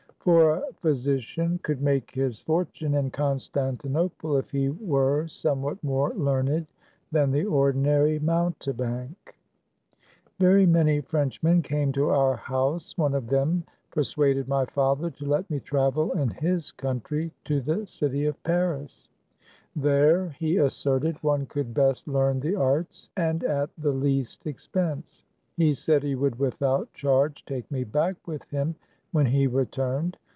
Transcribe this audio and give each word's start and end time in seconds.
For 0.23 0.53
a 0.57 0.73
physician 0.75 1.59
could 1.63 1.81
make 1.81 2.11
his 2.13 2.39
fortune 2.39 2.93
in 2.93 3.09
Constantinople 3.09 4.37
if 4.37 4.51
he 4.51 4.69
were 4.69 5.27
somewhat 5.27 5.83
more 5.83 6.13
learned 6.13 6.67
than 7.11 7.31
the 7.31 7.45
ordinary 7.45 8.19
mountebank. 8.19 9.33
Very 10.39 10.67
many 10.67 11.01
Frenchmen 11.01 11.63
came 11.63 11.91
to 11.93 12.09
our 12.09 12.35
house. 12.35 12.95
One 12.99 13.15
of 13.15 13.29
them 13.29 13.63
persuaded 13.89 14.47
my 14.47 14.65
father 14.65 15.09
to 15.09 15.25
let 15.25 15.49
me 15.49 15.59
travel 15.59 16.11
in 16.11 16.29
his 16.29 16.71
country 16.71 17.33
to 17.45 17.59
the 17.59 17.87
city 17.87 18.25
of 18.25 18.43
Paris; 18.43 19.09
there, 19.75 20.29
he 20.37 20.57
asserted, 20.57 21.17
one 21.23 21.47
could 21.47 21.73
best 21.73 22.07
learn 22.07 22.39
the 22.39 22.55
arts, 22.55 23.09
and 23.17 23.43
at 23.43 23.71
the 23.75 23.91
least 23.91 24.45
expense. 24.45 25.23
He 25.57 25.73
said 25.73 26.03
he 26.03 26.13
would 26.13 26.37
without 26.37 26.93
charge, 26.93 27.43
take 27.43 27.71
me 27.71 27.83
back 27.83 28.17
with 28.27 28.43
him 28.51 28.75
when 29.13 29.25
he 29.25 29.45
returned. 29.45 30.15